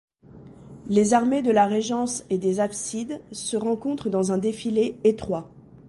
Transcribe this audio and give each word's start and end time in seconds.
Les 0.87 1.13
armées 1.13 1.43
de 1.43 1.51
la 1.51 1.67
régence 1.67 2.23
et 2.31 2.39
des 2.39 2.59
Hafsides, 2.59 3.21
se 3.31 3.55
rencontrent 3.55 4.09
dans 4.09 4.31
un 4.31 4.39
défilé 4.39 4.97
étroit. 5.03 5.51